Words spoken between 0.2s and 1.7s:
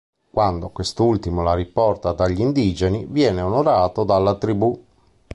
Quando quest'ultimo la